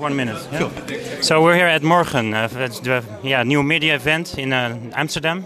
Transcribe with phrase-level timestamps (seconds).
[0.00, 0.48] One minute.
[0.50, 1.20] Yeah.
[1.20, 5.44] So we're here at Morgen, uh, the yeah, new media event in uh, Amsterdam.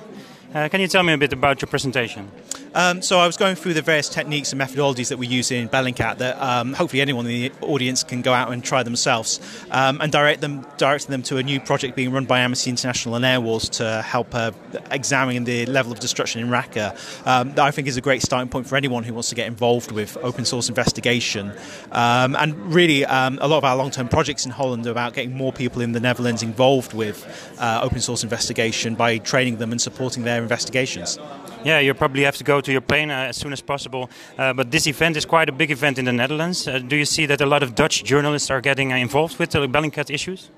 [0.55, 2.31] Uh, can you tell me a bit about your presentation?
[2.75, 5.69] Um, so I was going through the various techniques and methodologies that we use in
[5.69, 9.41] Bellingcat that um, hopefully anyone in the audience can go out and try themselves
[9.71, 13.15] um, and direct them directing them to a new project being run by Amnesty International
[13.15, 14.51] and Airwars to help uh,
[14.91, 17.27] examine the level of destruction in Raqqa.
[17.27, 19.47] Um, that I think is a great starting point for anyone who wants to get
[19.47, 21.53] involved with open source investigation.
[21.93, 25.15] Um, and really, um, a lot of our long term projects in Holland are about
[25.15, 29.71] getting more people in the Netherlands involved with uh, open source investigation by training them
[29.71, 31.19] and supporting their investigations.
[31.65, 34.11] Yeah, you probably have to go to your plane uh, as soon as possible.
[34.39, 36.69] Uh, but this event is quite a big event in the Netherlands.
[36.69, 39.51] Uh, do you see that a lot of Dutch journalists are getting uh, involved with
[39.51, 40.51] the Bellingcat issues?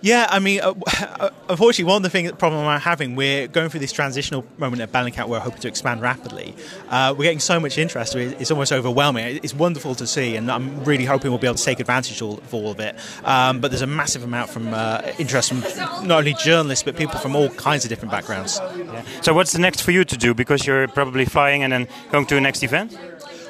[0.00, 0.74] Yeah, I mean, uh,
[1.48, 4.82] unfortunately, one of the things, the problem we're having, we're going through this transitional moment
[4.82, 5.28] at Bellingcat.
[5.28, 6.54] We're hoping to expand rapidly.
[6.88, 9.40] Uh, we're getting so much interest; it's almost overwhelming.
[9.42, 12.52] It's wonderful to see, and I'm really hoping we'll be able to take advantage of
[12.52, 12.96] all of it.
[13.24, 15.60] Um, but there's a massive amount from uh, interest from
[16.06, 18.60] not only journalists but people from all kinds of different backgrounds.
[18.76, 19.02] Yeah.
[19.22, 20.34] So, what's the next for you to do?
[20.34, 22.96] Because you're probably flying and then going to the next event.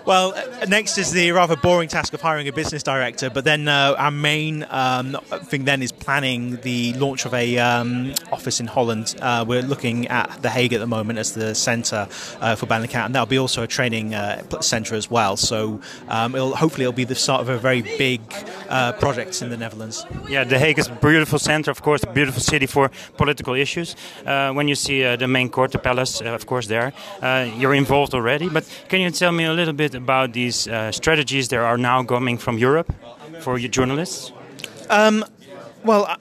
[0.07, 3.67] Well, uh, next is the rather boring task of hiring a business director, but then
[3.69, 8.67] uh, our main um, thing then is planning the launch of a um, office in
[8.67, 9.15] Holland.
[9.23, 12.07] Uh, we're looking at The Hague at the moment as the centre
[12.43, 15.39] uh, for Bellingcat, and that'll be also a training uh, centre as well.
[15.39, 18.21] So um, it'll, hopefully it'll be the start of a very big
[18.69, 20.05] uh, project in the Netherlands.
[20.29, 23.97] Yeah, The Hague is a beautiful centre, of course, a beautiful city for political issues.
[24.27, 26.93] when you see the main court, the palace, of course, there,
[27.57, 28.51] you're involved already.
[28.51, 32.03] But can you tell me a little bit about these uh, strategies that are now
[32.05, 32.93] coming from Europe
[33.41, 34.33] for your journalists?
[34.91, 35.25] Um,
[35.85, 36.17] well,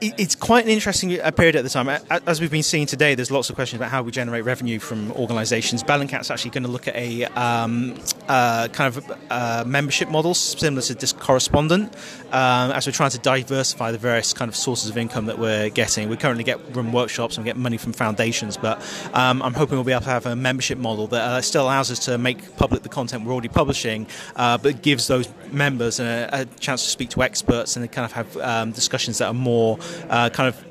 [0.00, 1.88] it's quite an interesting period at the time.
[2.26, 5.10] As we've been seeing today, there's lots of questions about how we generate revenue from
[5.12, 5.82] organisations.
[5.82, 10.82] Bellingcat's actually going to look at a um, uh, kind of uh, membership model similar
[10.82, 11.94] to Disc Correspondent,
[12.26, 15.68] um, as we're trying to diversify the various kind of sources of income that we're
[15.70, 16.08] getting.
[16.08, 18.80] We currently get run workshops and we get money from foundations, but
[19.14, 21.90] um, I'm hoping we'll be able to have a membership model that uh, still allows
[21.90, 24.06] us to make public the content we're already publishing,
[24.36, 28.12] uh, but gives those members a, a, chance to speak to experts and kind of
[28.12, 29.78] have um, discussions that are more
[30.08, 30.64] uh, kind of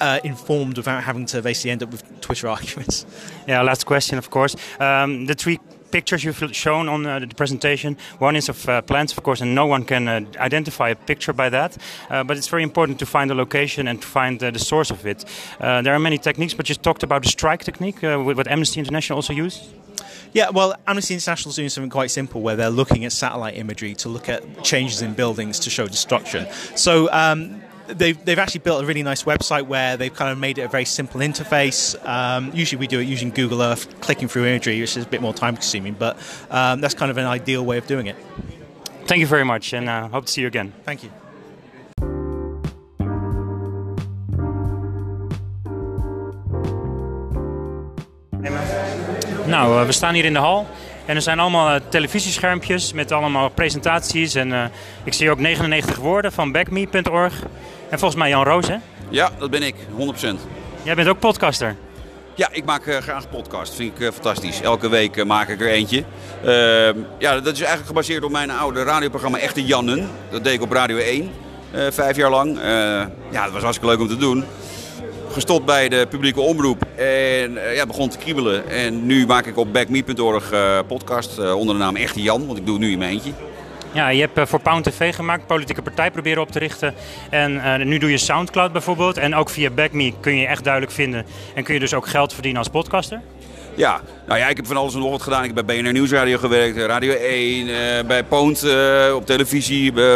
[0.00, 3.06] uh, informed without having to basically end up with Twitter arguments.
[3.46, 4.56] Yeah, last question, of course.
[4.80, 7.96] Um, the three pictures you've shown on uh, the presentation.
[8.18, 11.32] One is of uh, plants, of course, and no one can uh, identify a picture
[11.32, 11.76] by that.
[12.10, 14.90] Uh, but it's very important to find the location and to find uh, the source
[14.90, 15.24] of it.
[15.60, 19.16] Uh, there are many techniques, but you talked about the strike technique, what Amnesty International
[19.16, 19.64] also used.
[20.32, 23.94] Yeah, well, Amnesty International is doing something quite simple where they're looking at satellite imagery
[23.94, 26.46] to look at changes in buildings to show destruction.
[26.74, 30.58] So um, they've, they've actually built a really nice website where they've kind of made
[30.58, 31.96] it a very simple interface.
[32.06, 35.20] Um, usually we do it using Google Earth, clicking through imagery, which is a bit
[35.20, 36.16] more time consuming, but
[36.50, 38.16] um, that's kind of an ideal way of doing it.
[39.06, 40.72] Thank you very much and uh, hope to see you again.
[40.84, 41.10] Thank you.
[49.46, 50.66] Nou, uh, we staan hier in de hal.
[51.06, 54.34] En er zijn allemaal uh, televisieschermpjes met allemaal presentaties.
[54.34, 54.64] En uh,
[55.04, 57.42] ik zie ook 99 woorden van backme.org.
[57.88, 58.76] En volgens mij Jan Roos, hè?
[59.08, 59.76] Ja, dat ben ik, 100%.
[60.82, 61.76] Jij bent ook podcaster?
[62.34, 63.74] Ja, ik maak uh, graag podcast.
[63.74, 64.60] vind ik fantastisch.
[64.60, 66.04] Elke week maak ik er eentje.
[66.44, 70.10] Ehm, ja, dat is eigenlijk gebaseerd op mijn oude radioprogramma Echte Jannen.
[70.30, 71.30] Dat deed ik op Radio 1,
[71.90, 72.58] vijf jaar lang.
[73.30, 74.44] ja, dat was hartstikke leuk om te doen
[75.32, 78.68] gestopt bij de publieke omroep en ja, begon te kriebelen.
[78.68, 80.52] En nu maak ik op backme.org
[80.86, 83.32] podcast onder de naam Echte Jan, want ik doe het nu in mijn eentje.
[83.96, 86.94] Ja, je hebt voor Pound TV gemaakt, politieke partij proberen op te richten.
[87.30, 89.16] En nu doe je Soundcloud bijvoorbeeld.
[89.16, 91.26] En ook via BackMe kun je echt duidelijk vinden.
[91.54, 93.20] En kun je dus ook geld verdienen als podcaster?
[93.74, 95.44] Ja, nou ja, ik heb van alles en nog wat gedaan.
[95.44, 98.66] Ik heb bij BNR Nieuwsradio gewerkt, Radio 1, bij Poont
[99.14, 99.92] op televisie.
[99.92, 100.14] Uh,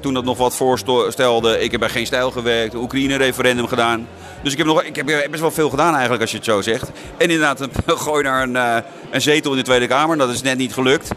[0.00, 1.60] toen dat nog wat voorstelde.
[1.60, 4.08] Ik heb bij Geen Stijl gewerkt, Oekraïne-referendum gedaan.
[4.42, 6.60] Dus ik heb, nog, ik heb best wel veel gedaan eigenlijk als je het zo
[6.60, 6.90] zegt.
[7.16, 10.16] En inderdaad, een gooi naar een, een zetel in de Tweede Kamer.
[10.18, 11.10] Dat is net niet gelukt.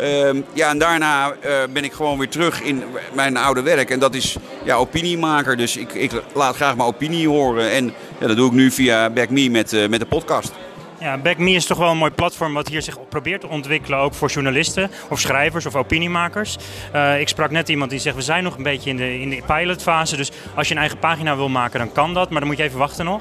[0.00, 3.90] Uh, ja, en daarna uh, ben ik gewoon weer terug in mijn oude werk.
[3.90, 5.56] En dat is ja, opiniemaker.
[5.56, 7.70] Dus ik, ik laat graag mijn opinie horen.
[7.70, 10.52] En ja, dat doe ik nu via BackMe met, met de podcast.
[11.00, 14.14] Ja, BackMe is toch wel een mooi platform wat hier zich probeert te ontwikkelen, ook
[14.14, 16.56] voor journalisten of schrijvers of opiniemakers.
[16.94, 19.30] Uh, ik sprak net iemand die zegt, we zijn nog een beetje in de, in
[19.30, 22.48] de pilotfase, dus als je een eigen pagina wil maken, dan kan dat, maar dan
[22.48, 23.20] moet je even wachten nog.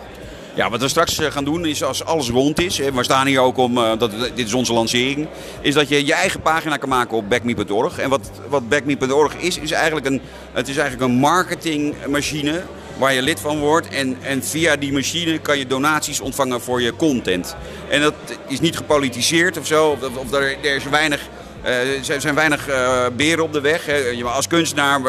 [0.55, 3.27] Ja, wat we straks eh, gaan doen is als alles rond is, en we staan
[3.27, 5.27] hier ook om, uh, dat, dit is onze lancering,
[5.61, 7.97] is dat je je eigen pagina kan maken op backme.org.
[7.97, 10.21] En wat, wat backme.org is, is eigenlijk een,
[10.53, 12.61] het is eigenlijk een marketingmachine
[12.97, 13.87] waar je lid van wordt.
[13.87, 17.55] En, en via die machine kan je donaties ontvangen voor je content.
[17.89, 18.13] En dat
[18.47, 19.89] is niet gepolitiseerd of zo.
[19.89, 21.21] Of, of er, er is weinig
[21.65, 22.69] er zijn weinig
[23.15, 23.87] beren op de weg.
[24.23, 25.01] Als kunstenaar,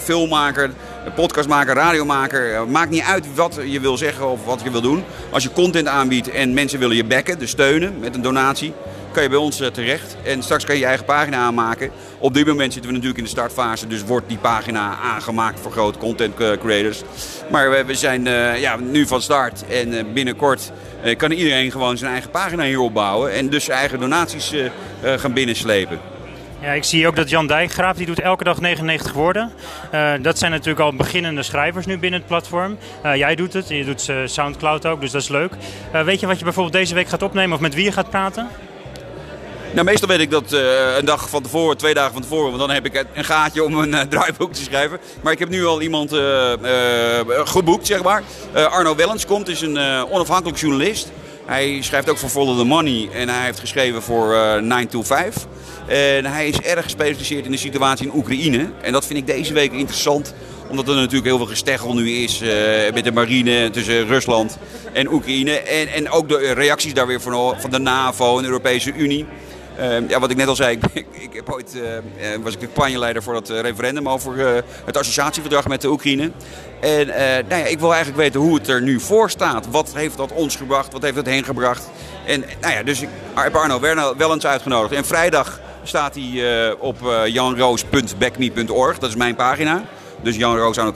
[0.00, 0.70] filmmaker,
[1.14, 2.68] podcastmaker, radiomaker.
[2.68, 5.04] maakt niet uit wat je wil zeggen of wat je wil doen.
[5.30, 8.72] Als je content aanbiedt en mensen willen je backen, dus steunen met een donatie
[9.12, 10.16] kan je bij ons terecht.
[10.24, 11.90] En straks kan je je eigen pagina aanmaken.
[12.18, 15.72] Op dit moment zitten we natuurlijk in de startfase, dus wordt die pagina aangemaakt voor
[15.72, 17.02] grote content creators.
[17.50, 18.24] Maar we zijn
[18.60, 20.72] ja, nu van start en binnenkort
[21.16, 24.54] kan iedereen gewoon zijn eigen pagina hier opbouwen en dus eigen donaties
[25.02, 26.00] gaan binnenslepen.
[26.62, 29.52] Ja, ik zie ook dat Jan Dijkgraaf, die doet elke dag 99 woorden.
[29.94, 32.78] Uh, dat zijn natuurlijk al beginnende schrijvers nu binnen het platform.
[33.02, 35.52] jij doet het, je doet Soundcloud ook, dus dat is leuk.
[36.04, 38.48] weet je wat je bijvoorbeeld deze week gaat opnemen of met wie je gaat praten?
[39.72, 40.52] Nou, meestal weet ik dat
[40.98, 43.74] een dag van tevoren, twee dagen van tevoren, want dan heb ik een gaatje om
[43.74, 44.98] een draaiboek te schrijven.
[45.22, 46.10] Maar ik heb nu al iemand
[47.28, 48.22] geboekt, zeg maar.
[48.52, 49.78] Arno Wellens komt, is een
[50.10, 51.12] onafhankelijk journalist.
[51.46, 55.36] Hij schrijft ook voor Follow the Money en hij heeft geschreven voor 9 to 5.
[55.86, 58.70] En hij is erg gespecialiseerd in de situatie in Oekraïne.
[58.80, 60.34] En dat vind ik deze week interessant
[60.68, 62.40] omdat er natuurlijk heel veel gesteggel nu is
[62.94, 64.58] met de marine tussen Rusland
[64.92, 65.58] en Oekraïne.
[65.58, 69.26] En, en ook de reacties daar weer van, van de NAVO en de Europese Unie.
[69.78, 71.82] Ehm, ja, wat ik net al zei, ik, ik heb ooit, uh,
[72.42, 76.30] was ik campagneleider voor het referendum over het associatieverdrag met de Oekraïne.
[76.80, 77.06] En
[77.48, 79.66] nou ja, ik wil eigenlijk weten hoe het er nu voor staat.
[79.70, 80.92] Wat heeft dat ons gebracht?
[80.92, 81.90] Wat heeft het heen gebracht?
[82.26, 83.80] En nou ja, dus ik heb Arno
[84.16, 84.92] wel eens uitgenodigd.
[84.92, 86.96] En vrijdag staat hij op
[87.26, 88.98] janroos.backme.org.
[88.98, 89.84] Dat is mijn pagina.
[90.22, 90.86] Dus janroos aan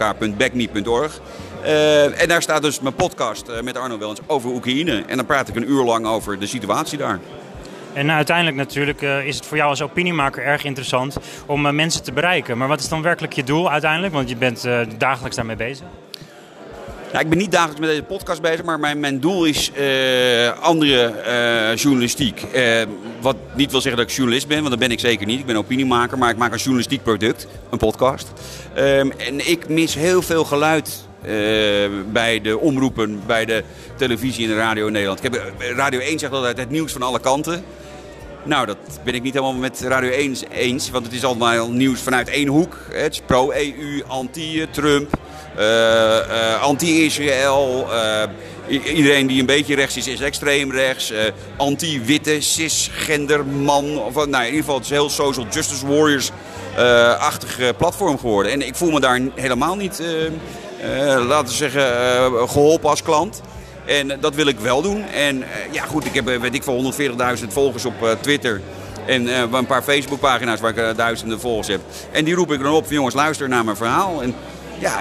[2.18, 5.04] en daar staat dus mijn podcast met Arno Wellens over Oekraïne.
[5.06, 7.20] En dan praat ik een uur lang over de situatie daar.
[7.96, 11.16] En uiteindelijk natuurlijk uh, is het voor jou als opiniemaker erg interessant
[11.46, 12.58] om uh, mensen te bereiken.
[12.58, 14.12] Maar wat is dan werkelijk je doel uiteindelijk?
[14.12, 15.86] Want je bent uh, dagelijks daarmee bezig.
[17.12, 19.72] Nou, ik ben niet dagelijks met deze podcast bezig, maar mijn, mijn doel is
[20.60, 21.14] andere
[21.76, 22.46] journalistiek.
[23.20, 25.40] wat niet wil zeggen dat ik journalist ben, want dat ben ik zeker niet.
[25.40, 28.32] Ik ben opiniemaker, maar ik maak een journalistiek product, een podcast.
[28.78, 31.08] Um, en ik mis heel veel geluid
[32.12, 33.64] bij de omroepen, bij de
[33.96, 35.24] televisie en de radio in Nederland.
[35.24, 37.64] Ik heb, radio 1 zegt altijd het nieuws van alle kanten.
[38.46, 40.90] Nou, dat ben ik niet helemaal met Radio 1 eens.
[40.90, 42.78] Want het is allemaal nieuws vanuit één hoek.
[42.92, 45.18] Het is pro-EU, anti-Trump,
[45.58, 47.86] uh, uh, anti-Israël.
[47.90, 48.22] Uh,
[48.94, 51.12] iedereen die een beetje rechts is, is extreem rechts.
[51.56, 53.98] anti-witte, cisgender man.
[53.98, 58.52] Of, nou, in ieder geval, het is heel social justice warriors-achtig platform geworden.
[58.52, 60.02] En ik voel me daar helemaal niet,
[61.26, 61.82] laten we zeggen,
[62.48, 63.40] geholpen als klant.
[63.86, 65.04] En dat wil ik wel doen.
[65.04, 66.94] En uh, ja, goed, ik heb weet ik voor
[67.38, 68.60] 140.000 volgers op Twitter.
[69.06, 71.80] En een paar Facebookpagina's waar ik duizenden volgers heb.
[72.12, 74.22] En die roep ik dan op jongens, luister naar mijn verhaal.
[74.22, 74.34] En
[74.78, 75.00] ja,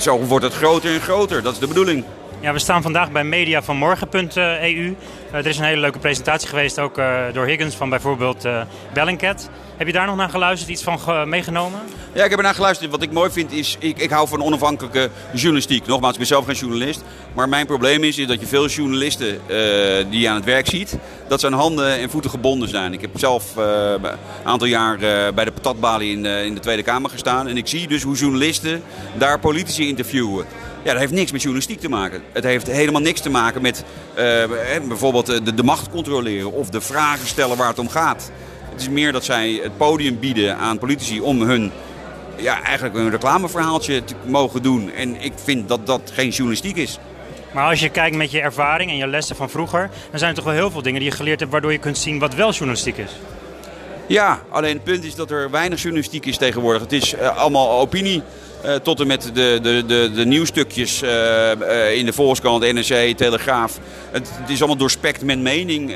[0.00, 1.42] zo wordt het groter en groter.
[1.42, 2.04] Dat is de bedoeling.
[2.40, 4.96] Ja, we staan vandaag bij mediavanmorgen.eu.
[5.32, 7.00] er is een hele leuke presentatie geweest, ook
[7.32, 8.48] door Higgins van bijvoorbeeld
[8.92, 9.50] Bellingcat.
[9.76, 11.80] Heb je daar nog naar geluisterd, iets van meegenomen?
[12.12, 12.90] Ja, ik heb er naar geluisterd.
[12.90, 15.86] Wat ik mooi vind is, ik, ik hou van onafhankelijke journalistiek.
[15.86, 17.02] Nogmaals, ik ben zelf geen journalist.
[17.34, 19.40] Maar mijn probleem is, is dat je veel journalisten
[20.10, 20.98] die je aan het werk ziet,
[21.28, 22.92] dat zijn handen en voeten gebonden zijn.
[22.92, 24.10] Ik heb zelf een
[24.44, 24.98] aantal jaar
[25.34, 27.48] bij de patatbalie in, in de Tweede Kamer gestaan.
[27.48, 28.82] En ik zie dus hoe journalisten
[29.14, 30.46] daar politici interviewen.
[30.82, 32.22] Ja, dat heeft niks met journalistiek te maken.
[32.32, 33.84] Het heeft helemaal niks te maken met
[34.88, 38.30] bijvoorbeeld de, de macht controleren of de vragen stellen waar het om gaat.
[38.70, 41.72] Het is meer dat zij het podium bieden aan politici om hun
[42.36, 44.92] ja, eigenlijk een reclameverhaaltje te mogen doen.
[44.92, 46.98] En ik vind dat dat geen journalistiek is.
[47.52, 50.36] Maar als je kijkt met je ervaring en je lessen van vroeger, dan zijn er
[50.36, 52.50] toch wel heel veel dingen die je geleerd hebt waardoor je kunt zien wat wel
[52.50, 53.10] journalistiek is.
[54.06, 56.82] Ja, alleen het punt is dat er weinig journalistiek is tegenwoordig.
[56.82, 58.22] Het is uh, allemaal opinie.
[58.64, 63.16] Uh, tot en met de, de, de, de nieuwstukjes uh, uh, in de Volkskrant, NRC,
[63.16, 63.78] Telegraaf.
[64.10, 65.92] Het, is allemaal doorspekt met mening.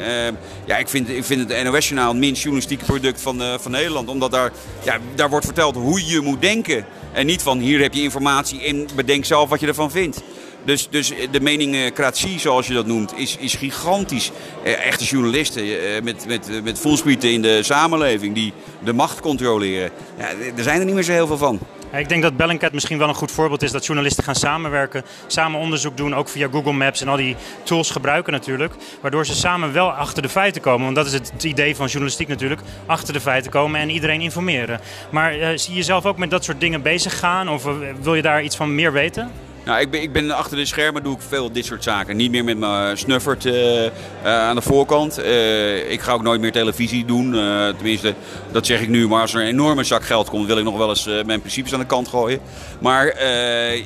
[0.64, 4.08] ja, ik vind, ik vind het NOS-journaal het minst journalistieke product van, van Nederland.
[4.08, 4.52] Omdat daar,
[4.84, 6.84] ja, daar wordt verteld hoe je moet denken.
[7.12, 10.22] En niet van hier heb je informatie en bedenk zelf wat je ervan vindt.
[10.64, 14.30] Dus, dus de meningcratie, zoals je dat noemt, is, is gigantisch.
[14.64, 15.64] echte journalisten
[16.04, 18.52] met, met, met in de samenleving die
[18.84, 19.90] de macht controleren.
[20.18, 21.60] Ja, er zijn er niet meer zo heel veel van.
[21.98, 25.60] Ik denk dat Bellingcat misschien wel een goed voorbeeld is dat journalisten gaan samenwerken, samen
[25.60, 29.72] onderzoek doen, ook via Google Maps en al die tools gebruiken natuurlijk, waardoor ze samen
[29.72, 30.84] wel achter de feiten komen.
[30.84, 34.80] Want dat is het idee van journalistiek natuurlijk, achter de feiten komen en iedereen informeren.
[35.10, 38.14] Maar uh, zie je jezelf ook met dat soort dingen bezig gaan of uh, wil
[38.14, 39.30] je daar iets van meer weten?
[39.64, 42.16] Nou, ik ben, ik ben achter de schermen doe ik veel dit soort zaken.
[42.16, 43.90] Niet meer met mijn snuffert uh, uh,
[44.22, 45.18] aan de voorkant.
[45.18, 47.32] Uh, ik ga ook nooit meer televisie doen.
[47.76, 48.14] tenminste,
[48.52, 49.08] dat zeg ik nu.
[49.08, 51.72] Maar als er een enorme zak geld komt, wil ik nog wel eens mijn principes
[51.72, 52.40] aan de kant gooien.
[52.78, 53.06] Maar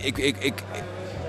[0.02, 0.62] ik, ik, ik,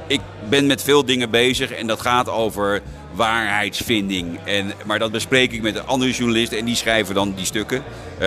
[0.07, 2.81] ik ben met veel dingen bezig en dat gaat over
[3.13, 4.39] waarheidsvinding.
[4.43, 7.83] En, maar dat bespreek ik met andere journalisten en die schrijven dan die stukken.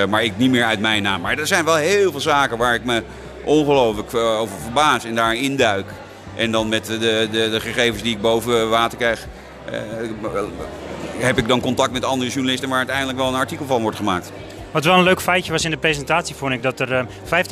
[0.09, 1.21] Maar ik niet meer uit mijn naam.
[1.21, 3.03] Maar er zijn wel heel veel zaken waar ik me
[3.45, 5.87] ongelooflijk over verbaas en daar induik.
[6.37, 6.99] En dan met de,
[7.31, 9.27] de, de gegevens die ik boven water krijg,
[9.73, 9.79] uh,
[11.19, 14.33] heb ik dan contact met andere journalisten waar uiteindelijk wel een artikel van wordt gemaakt.
[14.71, 17.07] Wat wel een leuk feitje was in de presentatie, vond ik dat er uh, 15%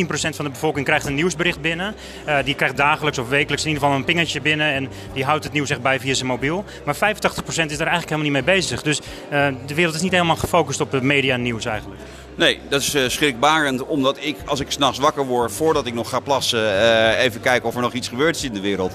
[0.08, 1.94] van de bevolking krijgt een nieuwsbericht binnen.
[2.26, 5.44] Uh, die krijgt dagelijks of wekelijks in ieder geval een pingetje binnen en die houdt
[5.44, 6.64] het nieuws echt bij via zijn mobiel.
[6.84, 8.82] Maar 85% is daar eigenlijk helemaal niet mee bezig.
[8.82, 9.00] Dus
[9.32, 12.00] uh, de wereld is niet helemaal gefocust op het media nieuws eigenlijk.
[12.34, 16.20] Nee, dat is schrikbarend, omdat ik, als ik s'nachts wakker word, voordat ik nog ga
[16.20, 18.94] plassen, even kijken of er nog iets gebeurd is in de wereld.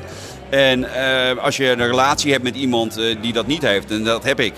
[0.50, 0.88] En
[1.40, 4.54] als je een relatie hebt met iemand die dat niet heeft, en dat heb ik,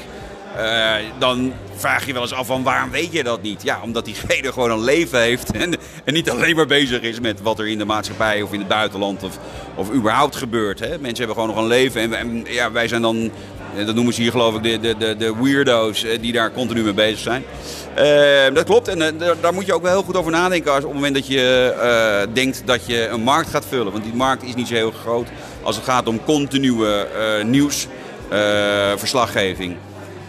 [1.17, 3.63] dan vraag je wel eens af van waarom weet je dat niet?
[3.63, 7.41] Ja, omdat diegene gewoon een leven heeft en, en niet alleen maar bezig is met
[7.41, 9.39] wat er in de maatschappij of in het buitenland of,
[9.75, 10.79] of überhaupt gebeurt.
[10.79, 10.88] Hè?
[10.88, 13.31] Mensen hebben gewoon nog een leven en, ja, wij zijn dan
[13.85, 16.93] dat noemen ze hier geloof ik de, de, de, de weirdo's die daar continu mee
[16.93, 17.43] bezig zijn.
[18.53, 20.93] Dat klopt en daar moet je ook wel heel goed over nadenken als op het
[20.93, 23.91] moment dat je denkt dat je een markt gaat vullen.
[23.91, 25.27] Want die markt is niet zo heel groot
[25.62, 27.05] als het gaat om continue
[27.43, 29.75] nieuwsverslaggeving.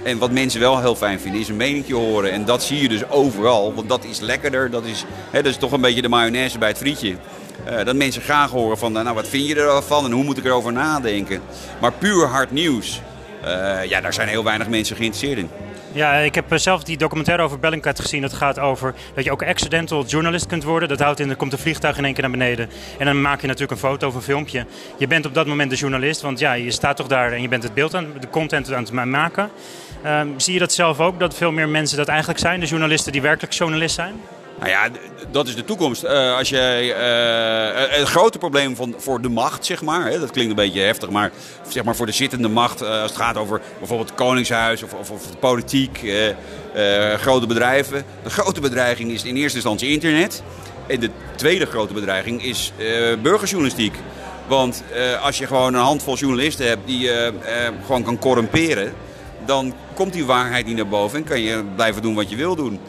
[0.06, 2.32] En wat mensen wel heel fijn vinden is een meningje horen.
[2.32, 4.70] En dat zie je dus overal, want dat is lekkerder.
[4.70, 7.16] Dat is, hè, dat is toch een beetje de mayonaise bij het frietje.
[7.84, 10.72] dat mensen graag horen van, nou wat vind je ervan en hoe moet ik erover
[10.72, 11.40] nadenken.
[11.80, 13.00] Maar puur hard nieuws,
[13.88, 15.50] ja, daar zijn heel weinig mensen geïnteresseerd in.
[15.96, 18.22] Ja, ik heb zelf die documentaire over Bellingcat gezien.
[18.22, 20.88] Dat gaat over dat je ook accidental journalist kunt worden.
[20.88, 22.68] Dat houdt in, er komt een vliegtuig in één keer naar beneden.
[22.98, 24.66] En dan maak je natuurlijk een foto of een filmpje.
[24.98, 27.48] Je bent op dat moment de journalist, want ja, je staat toch daar en je
[27.48, 29.50] bent het beeld aan, de content aan het maken.
[30.06, 32.60] Um, zie je dat zelf ook, dat veel meer mensen dat eigenlijk zijn?
[32.60, 34.14] De journalisten die werkelijk journalist zijn?
[34.58, 34.88] Nou ja,
[35.30, 36.04] dat is de toekomst.
[36.04, 36.94] Uh, als je,
[37.90, 40.80] uh, het grote probleem van, voor de macht, zeg maar, hè, dat klinkt een beetje
[40.80, 41.30] heftig, maar
[41.68, 45.10] zeg maar voor de zittende macht, als het gaat over bijvoorbeeld het Koningshuis of, of,
[45.10, 46.12] of de politiek,
[47.16, 48.04] grote bedrijven.
[48.22, 50.42] De grote bedreiging is in eerste instantie internet.
[50.86, 52.72] En de tweede grote bedreiging is
[53.22, 53.94] burgerjournalistiek.
[54.46, 54.82] Want
[55.22, 57.32] als je gewoon een handvol journalisten hebt die je
[57.84, 58.92] gewoon kan corrumperen,
[59.46, 62.56] dan komt die waarheid niet naar boven en kan je blijven doen wat je wil
[62.56, 62.80] doen.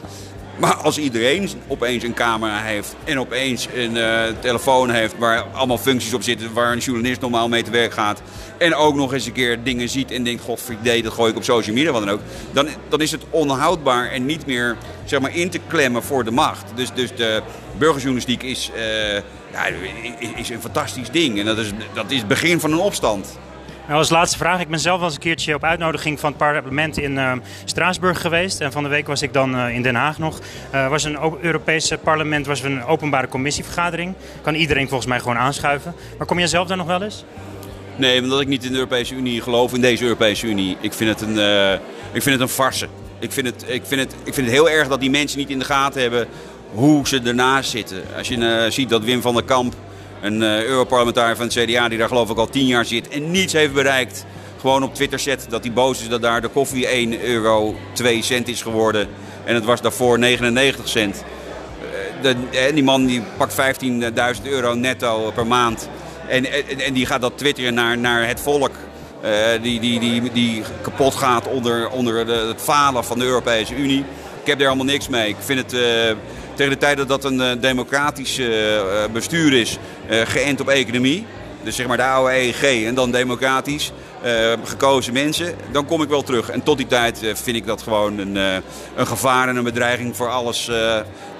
[0.57, 5.77] Maar als iedereen opeens een camera heeft en opeens een uh, telefoon heeft waar allemaal
[5.77, 8.21] functies op zitten waar een journalist normaal mee te werk gaat.
[8.57, 11.43] En ook nog eens een keer dingen ziet en denkt, godverdomme, dat gooi ik op
[11.43, 12.21] social media, wat dan ook.
[12.51, 16.31] Dan, dan is het onhoudbaar en niet meer zeg maar, in te klemmen voor de
[16.31, 16.63] macht.
[16.75, 17.41] Dus, dus de
[17.77, 18.71] burgerjournalistiek is,
[19.51, 19.65] ja,
[20.35, 21.39] is een fantastisch ding.
[21.39, 23.37] En dat is, dat is het begin van een opstand.
[23.87, 24.59] Nou, als laatste vraag.
[24.59, 27.31] Ik ben zelf wel eens een keertje op uitnodiging van het parlement in uh,
[27.65, 28.61] Straatsburg geweest.
[28.61, 30.39] En van de week was ik dan uh, in Den Haag nog.
[30.73, 34.13] Uh, was een Europese parlement, was een openbare commissievergadering.
[34.41, 35.93] Kan iedereen volgens mij gewoon aanschuiven.
[36.17, 37.23] Maar kom jij zelf daar nog wel eens?
[37.95, 40.77] Nee, omdat ik niet in de Europese Unie geloof, in deze Europese Unie.
[40.79, 41.37] Ik vind het een,
[42.11, 42.87] ik vind het een farce.
[43.19, 45.49] Ik vind het, ik, vind het, ik vind het heel erg dat die mensen niet
[45.49, 46.27] in de gaten hebben
[46.73, 48.03] hoe ze ernaast zitten.
[48.17, 49.75] Als je ziet dat Wim van der Kamp
[50.21, 53.31] een uh, Europarlementariër van het CDA die daar geloof ik al tien jaar zit en
[53.31, 54.25] niets heeft bereikt.
[54.59, 58.23] Gewoon op Twitter zet dat hij boos is dat daar de koffie 1 euro 2
[58.23, 59.07] cent is geworden.
[59.43, 61.23] En het was daarvoor 99 cent.
[62.21, 63.55] De, en die man die pakt
[64.41, 65.89] 15.000 euro netto per maand.
[66.27, 66.45] En,
[66.79, 68.71] en, die gaat dat twitteren naar, naar het volk.
[69.23, 69.31] Uh,
[69.61, 74.05] die, die, die, die kapot gaat onder, onder de, het falen van de Europese Unie.
[74.41, 75.29] Ik heb daar allemaal niks mee.
[75.29, 75.81] Ik vind het...
[76.57, 78.47] tegen de tijd dat dat een uh, democratisch uh,
[79.13, 79.77] bestuur is,
[80.09, 81.25] uh, geënt op economie.
[81.63, 83.91] Dus zeg maar de oude EEG en dan democratisch
[84.63, 85.55] gekozen mensen.
[85.71, 86.49] Dan kom ik wel terug.
[86.49, 88.35] En tot die tijd vind ik dat gewoon een,
[88.95, 90.71] een gevaar en een bedreiging voor alles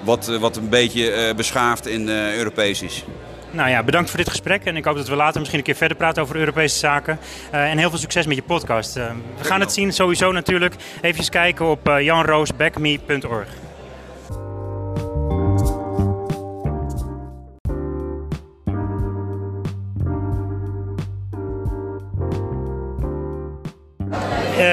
[0.04, 3.04] wat, wat een beetje beschaafd en Europees is.
[3.50, 4.64] Nou ja, bedankt voor dit gesprek.
[4.64, 7.18] En ik hoop dat we later misschien een keer verder praten over Europese zaken.
[7.54, 8.96] Uh, en heel veel succes met je podcast.
[8.96, 9.04] Uh,
[9.38, 10.74] we gaan het zien sowieso natuurlijk.
[11.00, 13.67] Even kijken op uh, janroosbackme.org.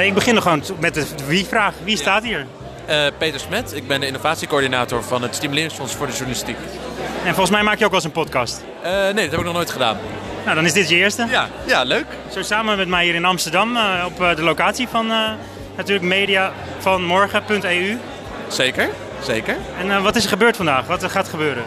[0.05, 1.73] ik begin gewoon met de wie-vraag.
[1.83, 2.45] Wie staat hier?
[2.89, 6.57] Uh, Peter Smet, ik ben de innovatiecoördinator van het Stimuleringsfonds voor de Journalistiek.
[7.23, 8.63] En volgens mij maak je ook wel eens een podcast?
[8.83, 9.97] Uh, nee, dat heb ik nog nooit gedaan.
[10.43, 11.25] Nou, dan is dit je eerste?
[11.29, 12.05] Ja, ja leuk.
[12.31, 15.11] Zo samen met mij hier in Amsterdam op de locatie van
[15.75, 17.97] natuurlijk media van morgen.eu.
[18.47, 18.89] Zeker,
[19.23, 19.55] zeker.
[19.79, 20.85] En wat is er gebeurd vandaag?
[20.85, 21.63] Wat gaat gebeuren?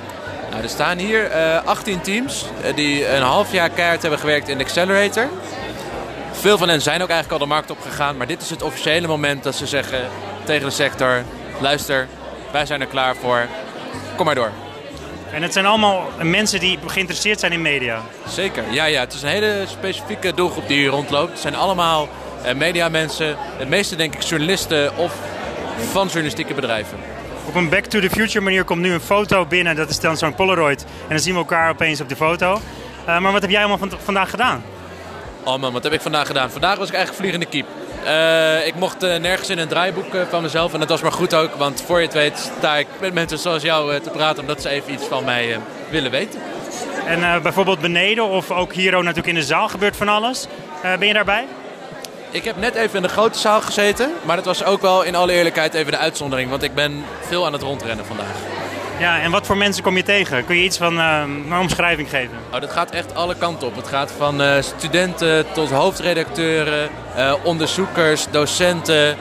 [0.50, 1.30] Nou, er staan hier
[1.64, 5.28] 18 teams die een half jaar keihard hebben gewerkt in de Accelerator.
[6.40, 8.16] Veel van hen zijn ook eigenlijk al de markt opgegaan.
[8.16, 10.08] Maar dit is het officiële moment dat ze zeggen
[10.44, 11.22] tegen de sector...
[11.60, 12.08] luister,
[12.52, 13.46] wij zijn er klaar voor.
[14.16, 14.50] Kom maar door.
[15.32, 18.02] En het zijn allemaal mensen die geïnteresseerd zijn in media.
[18.28, 19.00] Zeker, ja, ja.
[19.00, 21.30] Het is een hele specifieke doelgroep die hier rondloopt.
[21.30, 22.08] Het zijn allemaal
[22.46, 23.36] uh, mediamensen.
[23.58, 25.14] De meeste denk ik journalisten of
[25.90, 26.98] van journalistieke bedrijven.
[27.46, 29.76] Op een Back to the Future manier komt nu een foto binnen.
[29.76, 30.82] Dat is dan zo'n Polaroid.
[30.82, 32.60] En dan zien we elkaar opeens op de foto.
[33.08, 34.62] Uh, maar wat heb jij allemaal van vandaag gedaan?
[35.48, 36.50] Oh man, wat heb ik vandaag gedaan?
[36.50, 37.66] Vandaag was ik eigenlijk vliegende kiep.
[38.04, 40.72] Uh, ik mocht uh, nergens in een draaiboek uh, van mezelf.
[40.72, 43.38] En dat was maar goed ook, want voor je het weet sta ik met mensen
[43.38, 44.40] zoals jou te praten.
[44.40, 45.58] Omdat ze even iets van mij
[45.90, 46.40] willen weten.
[47.06, 50.46] En bijvoorbeeld beneden of ook hier ook natuurlijk in de zaal gebeurt van alles.
[50.82, 51.46] ben je daarbij?
[52.30, 54.12] Ik heb net even in de grote zaal gezeten.
[54.22, 56.50] Maar dat was ook wel in alle eerlijkheid even de uitzondering.
[56.50, 58.36] Want ik ben veel aan het rondrennen vandaag.
[58.98, 60.44] Ja, en wat voor mensen kom je tegen?
[60.44, 62.36] Kun je iets van uh, een omschrijving geven?
[62.52, 63.76] Oh, dat gaat echt alle kanten op.
[63.76, 69.16] Het gaat van uh, studenten tot hoofdredacteuren, uh, onderzoekers, docenten,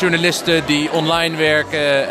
[0.00, 2.08] journalisten die online werken,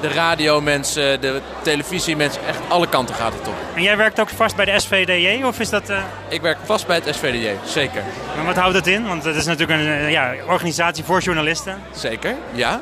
[0.00, 2.46] de radiomensen, de televisiemensen.
[2.46, 3.54] Echt alle kanten gaat het op.
[3.74, 5.92] En jij werkt ook vast bij de SVDJ of is dat...
[6.28, 8.02] Ik werk vast bij het SVDJ, zeker.
[8.36, 9.06] Maar wat houdt dat in?
[9.06, 11.82] Want het is natuurlijk een ja, organisatie voor journalisten.
[11.94, 12.80] Zeker, ja.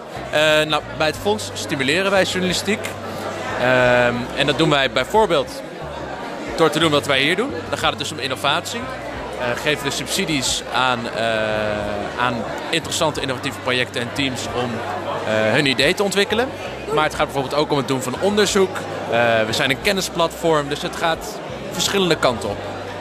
[0.66, 2.80] nou, bij het fonds stimuleren wij journalistiek.
[3.60, 5.62] Ehm, en dat doen wij bijvoorbeeld
[6.56, 7.50] door te doen wat wij hier doen.
[7.68, 8.80] Dan gaat het dus om innovatie.
[9.62, 10.98] Geven we subsidies aan,
[12.18, 12.34] aan
[12.70, 14.70] interessante innovatieve projecten en teams om
[15.26, 16.48] hun idee te ontwikkelen.
[16.94, 18.76] Maar het gaat bijvoorbeeld ook om het doen van onderzoek.
[19.46, 21.38] we zijn een kennisplatform, dus het gaat
[21.70, 22.56] verschillende kanten op.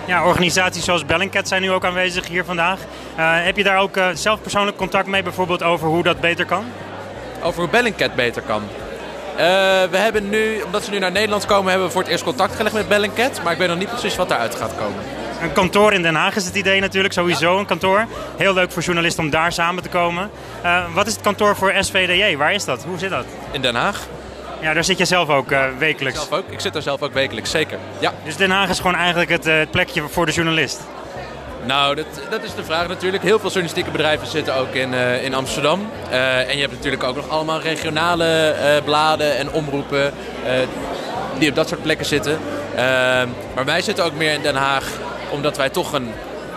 [0.06, 2.80] Ja, organisaties zoals Bellingcat zijn nu ook aanwezig hier vandaag.
[3.16, 6.66] heb je daar ook zelf persoonlijk contact mee, bijvoorbeeld over hoe dat beter kan?
[7.44, 8.64] Over hoe Bellingcat beter kan?
[9.34, 9.40] Uh,
[9.90, 12.56] we hebben nu, omdat ze nu naar Nederland komen, hebben we voor het eerst contact
[12.56, 13.44] gelegd met Bellingcat.
[13.44, 15.23] Maar ik weet nog niet precies wat daaruit gaat komen.
[15.44, 18.06] Een kantoor in Den Haag is het idee natuurlijk, sowieso een kantoor.
[18.38, 20.30] Heel leuk voor journalisten om daar samen te komen.
[20.64, 22.38] Uh, wat is het kantoor voor SVDJ?
[22.38, 22.84] Waar is dat?
[22.84, 23.26] Hoe zit dat?
[23.52, 24.08] In Den Haag.
[24.62, 26.20] Ja, daar zit je zelf ook uh, wekelijks.
[26.20, 26.52] Ik, zelf ook.
[26.52, 27.78] ik zit daar zelf ook wekelijks, zeker.
[28.00, 28.14] Ja.
[28.24, 30.82] Dus Den Haag is gewoon eigenlijk het, uh, het plekje voor de journalist?
[31.66, 33.24] Nou, dat, dat is de vraag natuurlijk.
[33.24, 35.90] Heel veel journalistieke bedrijven zitten ook in, uh, in Amsterdam.
[36.10, 40.14] En je hebt natuurlijk ook nog allemaal regionale bladen en omroepen
[41.40, 42.40] die op dat soort plekken zitten.
[43.56, 44.86] maar wij zitten ook meer in Den Haag
[45.34, 46.12] omdat wij toch een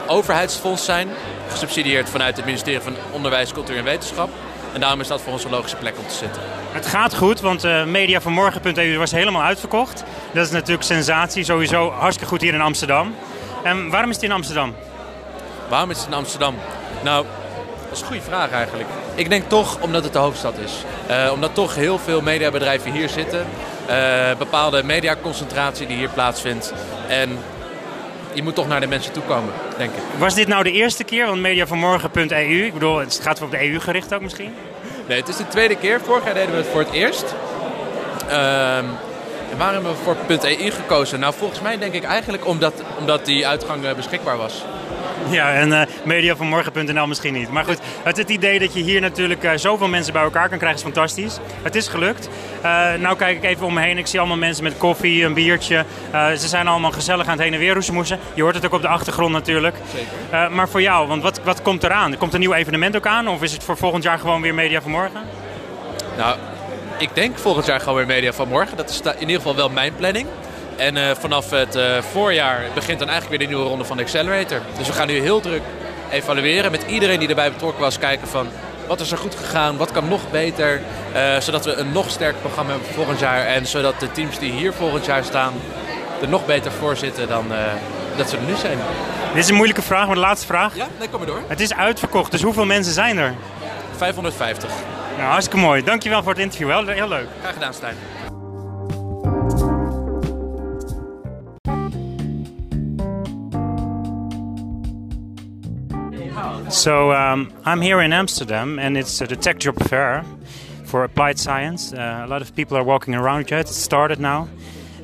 [0.07, 1.09] overheidsfonds zijn.
[1.49, 4.29] Gesubsidieerd vanuit het ministerie van Onderwijs, Cultuur en Wetenschap.
[4.73, 6.43] En daarom is dat voor ons een logische plek om te zitten.
[6.73, 10.05] Het gaat goed, want uh, mediavanmorgen.eu was helemaal uitverkocht.
[10.33, 13.15] Dat is natuurlijk sensatie, sowieso hartstikke goed hier in Amsterdam.
[13.63, 14.75] En waarom is het in Amsterdam?
[15.69, 16.55] Waarom is het in Amsterdam?
[17.03, 17.27] Nou,
[17.83, 18.89] dat is een goede vraag eigenlijk.
[19.15, 20.73] Ik denk toch omdat het de hoofdstad is.
[21.11, 23.47] Uh, omdat toch heel veel mediabedrijven hier zitten.
[23.91, 26.73] Uh, bepaalde mediaconcentratie die hier plaatsvindt.
[27.09, 27.39] En
[28.37, 30.03] je moet toch naar de mensen toe komen, denk ik.
[30.19, 31.27] Was dit nou de eerste keer?
[31.27, 34.55] Want mediavanmorgen.eu, ik bedoel, het gaat op de EU gericht ook misschien?
[35.07, 36.01] Nee, het is de tweede keer.
[36.01, 37.35] Vorig jaar deden we het voor het eerst.
[38.29, 38.85] Ehm,
[39.51, 41.21] en waarom hebben we voor .eu gekozen?
[41.21, 44.65] Nou, volgens mij denk ik eigenlijk omdat, omdat die uitgang eh, beschikbaar was.
[45.31, 47.51] Ja, en uh, mediavanmorgen.nl misschien niet.
[47.51, 50.59] Maar goed, het, het idee dat je hier natuurlijk uh, zoveel mensen bij elkaar kan
[50.59, 51.39] krijgen is fantastisch.
[51.63, 52.29] Het is gelukt.
[52.65, 53.99] Uh, nou kijk ik even om me heen.
[53.99, 55.85] Ik zie allemaal mensen met koffie, een biertje.
[56.13, 58.19] ze zijn allemaal gezellig aan het heen en weer roezemoesen.
[58.35, 59.77] Je hoort het ook op de achtergrond natuurlijk.
[59.95, 60.53] Zeker.
[60.53, 62.17] maar voor jou, want wat, wat komt eraan?
[62.17, 63.29] Komt een nieuw evenement ook aan?
[63.29, 65.21] Of is het voor volgend jaar gewoon weer Media van Morgen?
[66.17, 66.37] Nou,
[66.99, 68.77] ik denk volgend jaar gewoon weer Media van Morgen.
[68.77, 70.27] Dat is in ieder geval wel mijn planning.
[70.77, 74.03] En uh, vanaf het uh, voorjaar begint dan eigenlijk weer de nieuwe ronde van de
[74.03, 74.61] Accelerator.
[74.79, 75.63] Dus we gaan nu heel druk
[76.11, 77.99] evalueren met iedereen die erbij betrokken was.
[77.99, 78.49] Kijken van
[78.87, 80.81] wat is er goed gegaan, wat kan nog beter.
[81.15, 83.47] Uh, zodat we een nog sterker programma hebben voor volgend jaar.
[83.47, 85.53] En zodat de teams die hier volgend jaar staan
[86.21, 87.45] er nog beter voor zitten dan
[88.17, 88.79] dat ze er nu zijn.
[89.35, 90.77] Dit is een moeilijke vraag, maar de laatste vraag.
[90.77, 91.43] Ja, nee, kom maar door.
[91.47, 93.35] Het is uitverkocht, dus hoeveel mensen zijn er?
[93.97, 94.71] 550.
[95.17, 95.85] Nou, hartstikke mooi.
[95.85, 96.71] Dankjewel voor het interview.
[96.71, 97.27] Heel, heel leuk.
[97.41, 97.97] Graag gedaan, Stijn.
[106.87, 110.25] So um, I'm here in Amsterdam, and it's uh, the Tech Job Fair
[110.85, 111.93] for applied science.
[111.93, 113.53] Uh, a lot of people are walking around it.
[113.53, 114.49] It started now,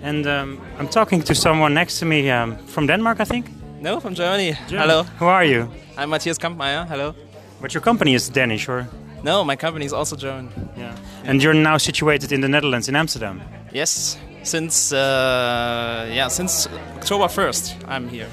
[0.01, 3.47] and um, I'm talking to someone next to me um, from Denmark, I think.
[3.81, 4.53] No, from Germany.
[4.69, 4.79] Germany.
[4.79, 5.03] Hello.
[5.19, 5.69] Who are you?
[5.97, 6.87] I'm Matthias Kampmeier.
[6.87, 7.17] Hello.
[7.61, 8.87] But your company is Danish, or?
[9.25, 10.51] No, my company is also German.
[10.77, 10.95] Yeah.
[11.25, 13.43] And you're now situated in the Netherlands, in Amsterdam.
[13.73, 14.17] Yes.
[14.45, 18.29] Since uh, yeah, since October 1st, I'm here.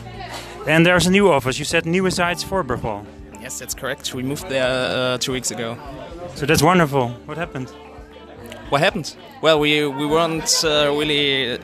[0.67, 1.57] And there's a new office.
[1.57, 3.05] You said new Sites for Burgwal.
[3.41, 4.13] Yes, that's correct.
[4.13, 5.77] We moved there uh, two weeks ago.
[6.35, 7.09] So that's wonderful.
[7.25, 7.69] What happened?
[8.69, 9.15] What happened?
[9.41, 11.59] Well, we we weren't uh, really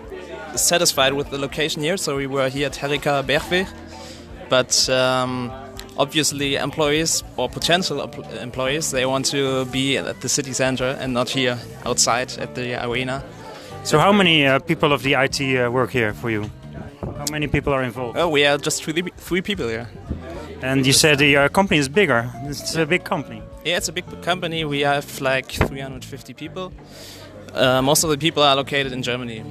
[0.56, 3.68] satisfied with the location here, so we were here at Herika Bergweg.
[4.50, 5.52] But um,
[5.98, 8.02] obviously employees or potential
[8.42, 12.76] employees they want to be at the city center and not here outside at the
[12.86, 13.24] arena.
[13.84, 16.50] So, how many uh, people of the IT uh, work here for you?
[17.02, 18.18] How many people are involved?
[18.18, 19.88] Oh, we are just three, three people here.
[20.66, 22.28] And you said the uh, company is bigger.
[22.46, 23.44] It's a big company.
[23.64, 24.66] Yeah, it's a big company.
[24.66, 26.74] We have like 350 people.
[27.54, 29.44] Uh, most of the people are located in Germany.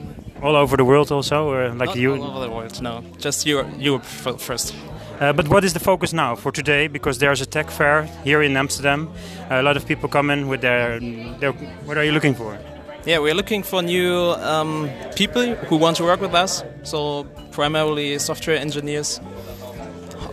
[0.43, 2.15] All over the world, also, or like Not you.
[2.17, 3.05] all over the world, no.
[3.19, 4.75] Just Europe, Europe f- first.
[5.21, 6.89] Uh, but what is the focus now for today?
[6.89, 9.09] Because there's a tech fair here in Amsterdam.
[9.51, 10.99] a lot of people come in with their,
[11.39, 11.53] their.
[11.87, 12.59] What are you looking for?
[13.07, 16.65] Yeah, we're looking for new um, people who want to work with us.
[16.83, 19.21] So primarily software engineers,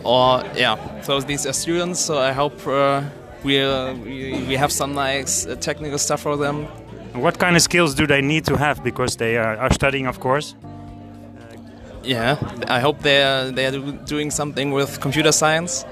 [0.04, 0.76] or yeah.
[1.02, 2.00] So these are students.
[2.00, 3.02] So I hope uh,
[3.44, 6.66] we, uh, we we have some nice uh, technical stuff for them.
[7.14, 8.82] What kind of skills do they need to have?
[8.82, 10.54] Because they are, are studying, of course.
[12.04, 12.36] Yeah,
[12.68, 15.84] I hope they're they're doing something with computer science.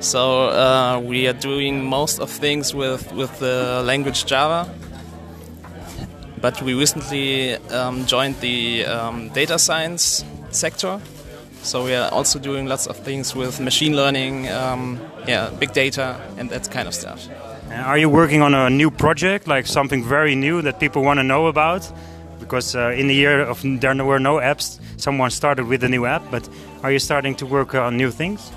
[0.00, 4.68] So uh, we are doing most of things with with the language Java.
[6.40, 11.00] But we recently um, joined the um, data science sector.
[11.62, 16.16] So we are also doing lots of things with machine learning, um, yeah, big data,
[16.38, 17.28] and that kind of stuff.
[17.70, 21.22] Are you working on a new project, like something very new that people want to
[21.22, 21.92] know about?
[22.40, 26.06] Because uh, in the year of there were no apps, someone started with a new
[26.06, 26.22] app.
[26.30, 26.48] But
[26.82, 28.50] are you starting to work on new things?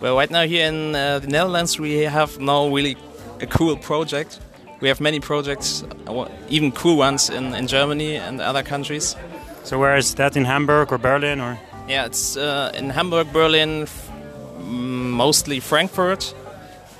[0.00, 2.96] Well, right now here in uh, the Netherlands, we have no really
[3.40, 4.40] a cool project.
[4.80, 9.16] We have many projects, uh, even cool ones in, in Germany and other countries.
[9.64, 11.58] So where is that in Hamburg or Berlin or?
[11.88, 13.86] Yeah, it's uh, in Hamburg, Berlin,
[14.66, 16.34] mostly Frankfurt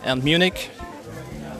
[0.04, 0.70] and Munich.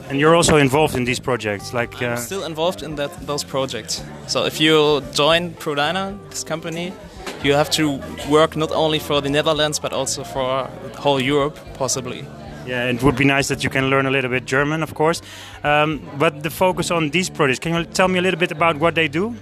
[0.09, 1.93] And you're also involved in these projects, like.
[2.01, 4.03] I'm Uh, still involved in that those projects.
[4.27, 6.91] So if you join Prodina, this company,
[7.43, 11.59] you have to work not only for the Netherlands but also for the whole Europe,
[11.77, 12.23] possibly.
[12.67, 15.21] yeah, it would be nice that you can learn a little bit German, of course.
[15.63, 18.75] Um, but the focus on these projects, can you tell me a little bit about
[18.79, 19.33] what they do?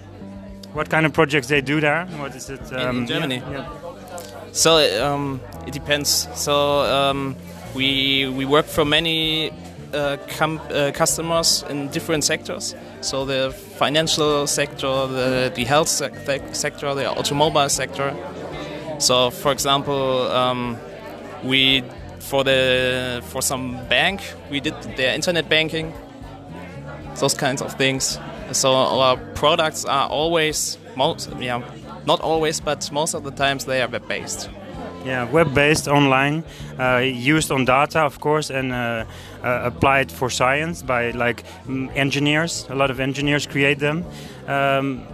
[0.77, 2.05] What kind of projects they do there?
[2.19, 2.71] What is it?
[2.71, 3.37] in um, Germany?
[3.37, 4.51] yeah, yeah.
[4.51, 6.27] So um, it depends.
[6.35, 7.35] So um,
[7.73, 9.49] we we work for many
[9.91, 12.75] uh, com- uh, customers in different sectors.
[13.01, 18.13] So the financial sector, the the health sec- sector, the automobile sector.
[18.99, 20.77] So for example, um,
[21.43, 21.83] we
[22.19, 25.91] for the for some bank we did their internet banking.
[27.19, 28.19] Those kinds of things.
[28.51, 31.61] So our products are always most yeah
[32.05, 34.49] not always but most of the times they are web based.
[35.05, 36.43] Yeah, web-based, online,
[36.77, 39.05] uh, used on data, of course, and uh,
[39.41, 41.43] uh, applied for science by like
[41.95, 42.65] engineers.
[42.69, 44.03] A lot of engineers create them.
[44.47, 45.07] Um,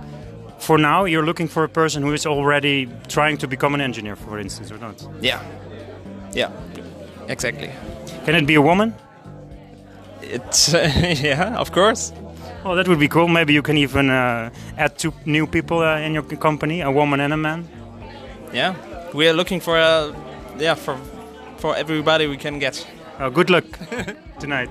[0.58, 4.16] for now, you're looking for a person who is already trying to become an engineer,
[4.16, 5.06] for instance, or not.
[5.22, 5.44] Yeah.
[6.34, 6.50] Yeah.
[7.28, 7.70] Exactly.
[8.26, 8.96] Can it be a woman?
[10.22, 10.74] It's
[11.22, 12.14] yeah, of course.
[12.64, 13.28] Well, that would be cool.
[13.28, 17.20] Maybe you can even uh, add two new people uh, in your company, a woman
[17.20, 17.68] and a man.
[18.54, 18.76] Yeah.
[19.14, 20.14] We are looking for a
[20.58, 20.98] yeah for
[21.58, 22.88] for everybody we can get.
[23.20, 23.66] Uh, good luck
[24.40, 24.70] tonight.